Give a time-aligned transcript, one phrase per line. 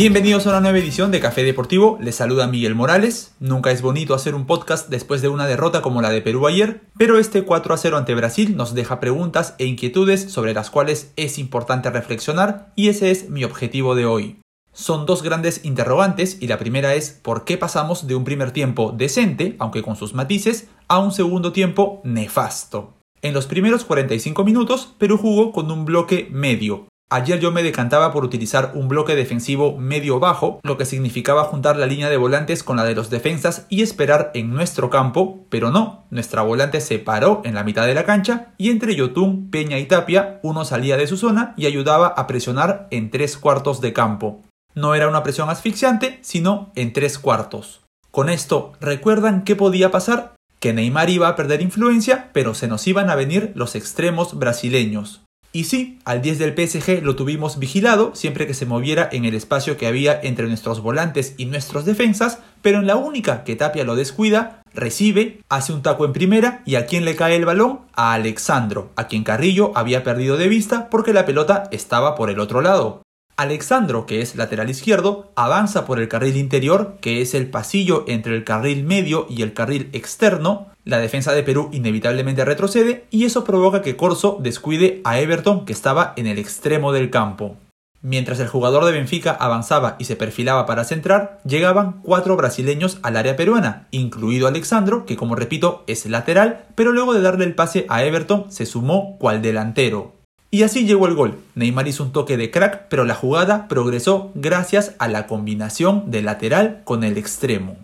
[0.00, 3.34] Bienvenidos a una nueva edición de Café Deportivo, les saluda Miguel Morales.
[3.38, 6.80] Nunca es bonito hacer un podcast después de una derrota como la de Perú ayer,
[6.96, 11.12] pero este 4 a 0 ante Brasil nos deja preguntas e inquietudes sobre las cuales
[11.16, 14.40] es importante reflexionar y ese es mi objetivo de hoy.
[14.72, 18.94] Son dos grandes interrogantes y la primera es ¿por qué pasamos de un primer tiempo
[18.96, 22.94] decente, aunque con sus matices, a un segundo tiempo nefasto?
[23.20, 28.12] En los primeros 45 minutos, Perú jugó con un bloque medio, Ayer yo me decantaba
[28.12, 32.76] por utilizar un bloque defensivo medio-bajo, lo que significaba juntar la línea de volantes con
[32.76, 37.42] la de los defensas y esperar en nuestro campo, pero no, nuestra volante se paró
[37.44, 41.08] en la mitad de la cancha y entre Yotun, Peña y Tapia uno salía de
[41.08, 44.44] su zona y ayudaba a presionar en tres cuartos de campo.
[44.76, 47.80] No era una presión asfixiante, sino en tres cuartos.
[48.12, 50.34] Con esto, ¿recuerdan qué podía pasar?
[50.60, 55.22] Que Neymar iba a perder influencia, pero se nos iban a venir los extremos brasileños.
[55.52, 59.34] Y sí, al 10 del PSG lo tuvimos vigilado siempre que se moviera en el
[59.34, 63.84] espacio que había entre nuestros volantes y nuestros defensas, pero en la única que Tapia
[63.84, 67.80] lo descuida, recibe, hace un taco en primera y a quien le cae el balón?
[67.94, 72.38] A Alexandro, a quien Carrillo había perdido de vista porque la pelota estaba por el
[72.38, 73.02] otro lado.
[73.36, 78.36] Alexandro, que es lateral izquierdo, avanza por el carril interior, que es el pasillo entre
[78.36, 80.69] el carril medio y el carril externo.
[80.84, 85.72] La defensa de Perú inevitablemente retrocede y eso provoca que Corso descuide a Everton, que
[85.72, 87.56] estaba en el extremo del campo.
[88.02, 93.18] Mientras el jugador de Benfica avanzaba y se perfilaba para centrar, llegaban cuatro brasileños al
[93.18, 97.84] área peruana, incluido Alexandro, que como repito es lateral, pero luego de darle el pase
[97.90, 100.14] a Everton se sumó cual delantero.
[100.50, 101.38] Y así llegó el gol.
[101.54, 106.24] Neymar hizo un toque de crack, pero la jugada progresó gracias a la combinación del
[106.24, 107.76] lateral con el extremo.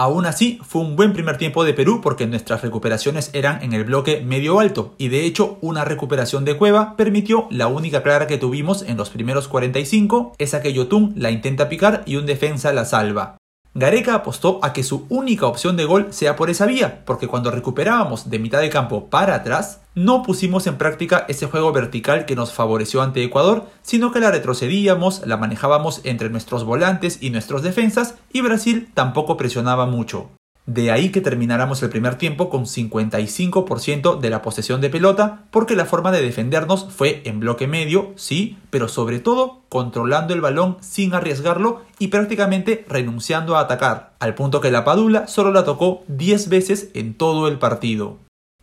[0.00, 3.84] Aún así, fue un buen primer tiempo de Perú porque nuestras recuperaciones eran en el
[3.84, 8.38] bloque medio alto y de hecho una recuperación de Cueva permitió la única clara que
[8.38, 12.86] tuvimos en los primeros 45, esa que Yotun la intenta picar y un defensa la
[12.86, 13.39] salva.
[13.74, 17.52] Gareca apostó a que su única opción de gol sea por esa vía, porque cuando
[17.52, 22.34] recuperábamos de mitad de campo para atrás, no pusimos en práctica ese juego vertical que
[22.34, 27.62] nos favoreció ante Ecuador, sino que la retrocedíamos, la manejábamos entre nuestros volantes y nuestros
[27.62, 30.30] defensas, y Brasil tampoco presionaba mucho.
[30.66, 35.74] De ahí que termináramos el primer tiempo con 55% de la posesión de pelota, porque
[35.74, 40.76] la forma de defendernos fue en bloque medio, sí, pero sobre todo controlando el balón
[40.80, 46.04] sin arriesgarlo y prácticamente renunciando a atacar, al punto que la Padula solo la tocó
[46.08, 48.18] 10 veces en todo el partido.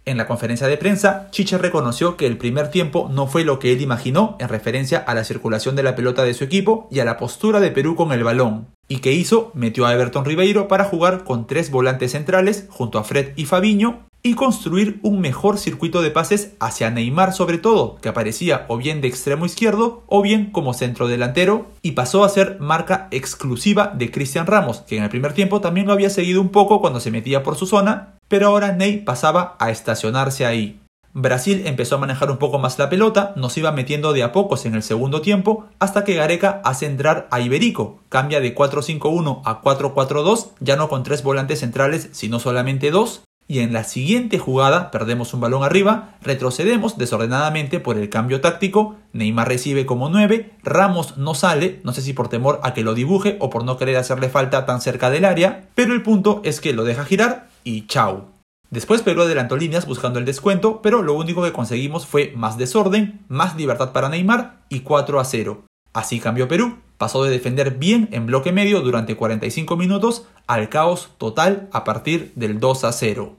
[0.07, 3.73] En la conferencia de prensa, Chicha reconoció que el primer tiempo no fue lo que
[3.73, 7.05] él imaginó en referencia a la circulación de la pelota de su equipo y a
[7.05, 8.67] la postura de Perú con el balón.
[8.87, 9.51] ¿Y qué hizo?
[9.53, 14.07] Metió a Everton Ribeiro para jugar con tres volantes centrales junto a Fred y Fabiño
[14.23, 19.01] y construir un mejor circuito de pases hacia Neymar sobre todo, que aparecía o bien
[19.01, 24.09] de extremo izquierdo o bien como centro delantero y pasó a ser marca exclusiva de
[24.09, 27.11] Cristian Ramos, que en el primer tiempo también lo había seguido un poco cuando se
[27.11, 30.79] metía por su zona, pero ahora Ney pasaba a estacionarse ahí.
[31.19, 34.67] Brasil empezó a manejar un poco más la pelota, nos iba metiendo de a pocos
[34.67, 39.61] en el segundo tiempo, hasta que Gareca hace entrar a Iberico, cambia de 4-5-1 a
[39.63, 44.91] 4-4-2, ya no con tres volantes centrales, sino solamente dos, y en la siguiente jugada
[44.91, 51.17] perdemos un balón arriba, retrocedemos desordenadamente por el cambio táctico, Neymar recibe como 9, Ramos
[51.17, 53.95] no sale, no sé si por temor a que lo dibuje o por no querer
[53.95, 57.85] hacerle falta tan cerca del área, pero el punto es que lo deja girar y
[57.85, 58.29] chau.
[58.69, 63.25] Después Perú adelantó líneas buscando el descuento, pero lo único que conseguimos fue más desorden,
[63.27, 65.63] más libertad para Neymar y 4 a 0.
[65.93, 71.09] Así cambió Perú, pasó de defender bien en bloque medio durante 45 minutos al caos
[71.17, 73.35] total a partir del 2 a 0.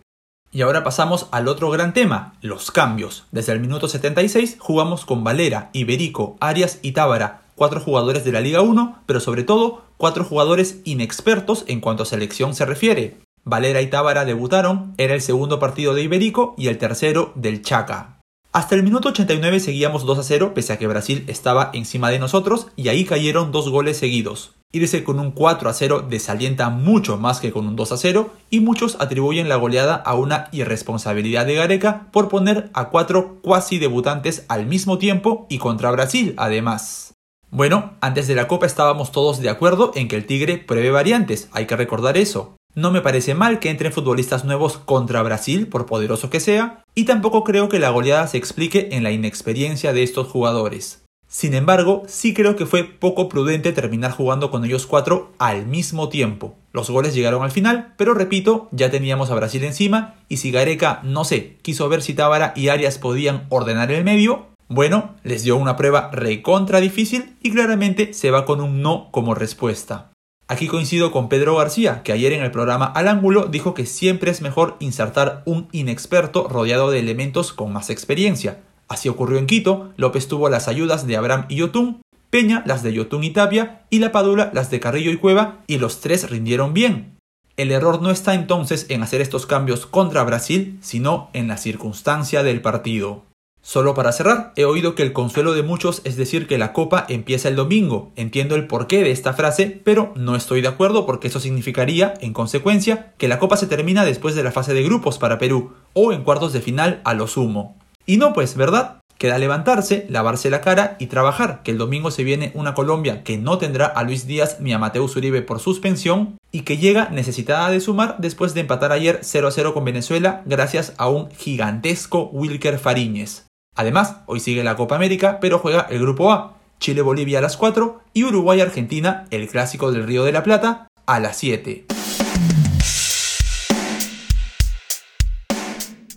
[0.50, 3.26] Y ahora pasamos al otro gran tema, los cambios.
[3.32, 8.40] Desde el minuto 76 jugamos con Valera, Iberico, Arias y Tábara, cuatro jugadores de la
[8.40, 13.18] Liga 1, pero sobre todo cuatro jugadores inexpertos en cuanto a selección se refiere.
[13.48, 18.20] Valera y Tábara debutaron, era el segundo partido de Iberico y el tercero del Chaca.
[18.52, 22.18] Hasta el minuto 89 seguíamos 2 a 0 pese a que Brasil estaba encima de
[22.18, 24.52] nosotros y ahí cayeron dos goles seguidos.
[24.70, 28.30] Irse con un 4 a 0 desalienta mucho más que con un 2 a 0
[28.50, 33.78] y muchos atribuyen la goleada a una irresponsabilidad de Gareca por poner a cuatro cuasi
[33.78, 37.14] debutantes al mismo tiempo y contra Brasil además.
[37.50, 41.48] Bueno, antes de la Copa estábamos todos de acuerdo en que el Tigre pruebe variantes,
[41.52, 42.57] hay que recordar eso.
[42.78, 47.06] No me parece mal que entren futbolistas nuevos contra Brasil, por poderoso que sea, y
[47.06, 51.02] tampoco creo que la goleada se explique en la inexperiencia de estos jugadores.
[51.26, 56.08] Sin embargo, sí creo que fue poco prudente terminar jugando con ellos cuatro al mismo
[56.08, 56.54] tiempo.
[56.72, 61.00] Los goles llegaron al final, pero repito, ya teníamos a Brasil encima y si Gareca,
[61.02, 65.56] no sé, quiso ver si Tábara y Arias podían ordenar el medio, Bueno, les dio
[65.56, 70.12] una prueba recontra difícil y claramente se va con un no como respuesta.
[70.50, 74.30] Aquí coincido con Pedro García, que ayer en el programa Al Ángulo dijo que siempre
[74.30, 78.60] es mejor insertar un inexperto rodeado de elementos con más experiencia.
[78.88, 82.00] Así ocurrió en Quito, López tuvo las ayudas de Abraham y Yotun,
[82.30, 85.76] Peña las de Yotun y Tapia y La Padula las de Carrillo y Cueva y
[85.76, 87.18] los tres rindieron bien.
[87.58, 92.42] El error no está entonces en hacer estos cambios contra Brasil, sino en la circunstancia
[92.42, 93.27] del partido.
[93.62, 97.04] Solo para cerrar, he oído que el consuelo de muchos es decir que la copa
[97.08, 98.12] empieza el domingo.
[98.16, 102.32] Entiendo el porqué de esta frase, pero no estoy de acuerdo porque eso significaría, en
[102.32, 106.12] consecuencia, que la copa se termina después de la fase de grupos para Perú, o
[106.12, 107.76] en cuartos de final a lo sumo.
[108.06, 109.00] Y no pues, ¿verdad?
[109.18, 113.36] Queda levantarse, lavarse la cara y trabajar, que el domingo se viene una Colombia que
[113.36, 117.68] no tendrá a Luis Díaz ni a Mateus Uribe por suspensión y que llega necesitada
[117.68, 122.30] de sumar después de empatar ayer 0 a 0 con Venezuela gracias a un gigantesco
[122.32, 123.47] Wilker Fariñez.
[123.78, 128.00] Además, hoy sigue la Copa América, pero juega el Grupo A, Chile-Bolivia a las 4
[128.12, 131.86] y Uruguay-Argentina, el clásico del Río de la Plata, a las 7.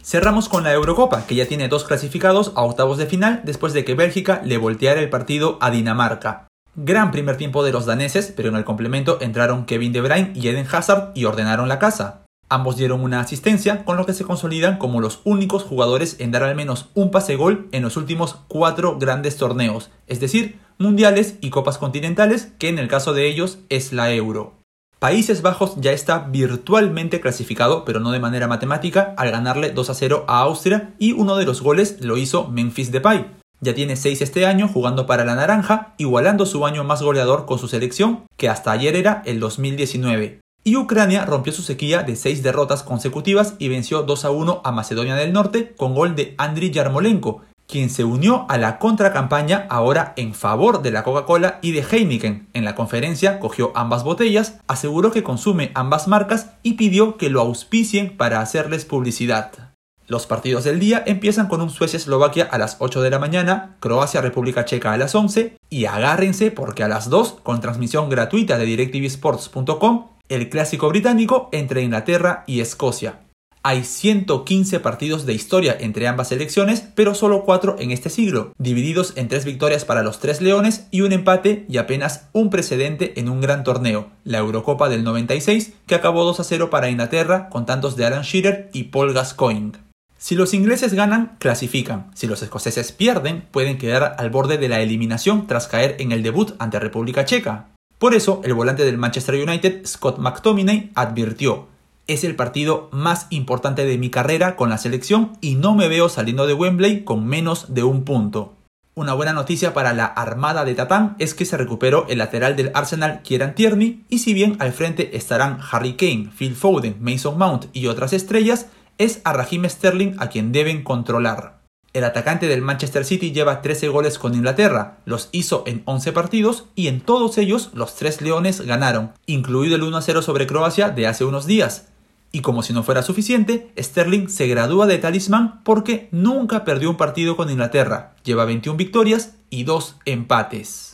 [0.01, 3.85] Cerramos con la Eurocopa, que ya tiene dos clasificados a octavos de final después de
[3.85, 6.47] que Bélgica le volteara el partido a Dinamarca.
[6.75, 10.47] Gran primer tiempo de los daneses, pero en el complemento entraron Kevin De Bruyne y
[10.47, 12.23] Eden Hazard y ordenaron la casa.
[12.51, 16.43] Ambos dieron una asistencia, con lo que se consolidan como los únicos jugadores en dar
[16.43, 21.49] al menos un pase gol en los últimos cuatro grandes torneos, es decir, mundiales y
[21.49, 24.59] copas continentales, que en el caso de ellos es la Euro.
[24.99, 29.93] Países Bajos ya está virtualmente clasificado, pero no de manera matemática, al ganarle 2 a
[29.93, 33.27] 0 a Austria y uno de los goles lo hizo Memphis Depay.
[33.61, 37.59] Ya tiene 6 este año jugando para la Naranja, igualando su año más goleador con
[37.59, 40.40] su selección, que hasta ayer era el 2019.
[40.63, 44.71] Y Ucrania rompió su sequía de seis derrotas consecutivas y venció 2 a 1 a
[44.71, 50.13] Macedonia del Norte con gol de Andriy Yarmolenko, quien se unió a la contracampaña ahora
[50.17, 52.47] en favor de la Coca-Cola y de Heineken.
[52.53, 57.41] En la conferencia cogió ambas botellas, aseguró que consume ambas marcas y pidió que lo
[57.41, 59.71] auspicien para hacerles publicidad.
[60.11, 64.65] Los partidos del día empiezan con un Suecia-Eslovaquia a las 8 de la mañana, Croacia-República
[64.65, 70.07] Checa a las 11 y agárrense porque a las 2, con transmisión gratuita de DirecTVSports.com,
[70.31, 73.19] el clásico británico entre Inglaterra y Escocia.
[73.63, 79.13] Hay 115 partidos de historia entre ambas selecciones, pero solo 4 en este siglo, divididos
[79.17, 83.29] en 3 victorias para los tres leones y un empate y apenas un precedente en
[83.29, 87.67] un gran torneo, la Eurocopa del 96, que acabó 2 a 0 para Inglaterra con
[87.67, 89.73] tantos de Alan Shearer y Paul Gascoigne.
[90.17, 92.09] Si los ingleses ganan, clasifican.
[92.15, 96.23] Si los escoceses pierden, pueden quedar al borde de la eliminación tras caer en el
[96.23, 97.69] debut ante República Checa.
[98.01, 101.67] Por eso, el volante del Manchester United, Scott McTominay, advirtió,
[102.07, 106.09] es el partido más importante de mi carrera con la selección y no me veo
[106.09, 108.55] saliendo de Wembley con menos de un punto.
[108.95, 112.71] Una buena noticia para la armada de Tatán es que se recuperó el lateral del
[112.73, 117.65] Arsenal Kieran Tierney y si bien al frente estarán Harry Kane, Phil Foden, Mason Mount
[117.71, 118.65] y otras estrellas,
[118.97, 121.60] es a Raheem Sterling a quien deben controlar.
[121.93, 126.65] El atacante del Manchester City lleva 13 goles con Inglaterra, los hizo en 11 partidos
[126.73, 131.25] y en todos ellos los tres leones ganaron, incluido el 1-0 sobre Croacia de hace
[131.25, 131.89] unos días.
[132.31, 136.95] Y como si no fuera suficiente, Sterling se gradúa de talismán porque nunca perdió un
[136.95, 140.93] partido con Inglaterra, lleva 21 victorias y 2 empates.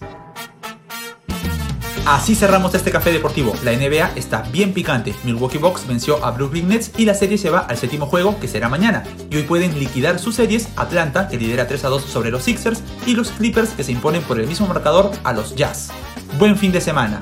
[2.07, 3.53] Así cerramos este café deportivo.
[3.65, 5.13] La NBA está bien picante.
[5.25, 8.47] Milwaukee Bucks venció a Brooklyn Nets y la serie se va al séptimo juego que
[8.47, 9.03] será mañana.
[9.29, 12.81] Y hoy pueden liquidar sus series Atlanta que lidera 3 a 2 sobre los Sixers
[13.05, 15.89] y los Clippers que se imponen por el mismo marcador a los Jazz.
[16.39, 17.19] Buen fin de semana.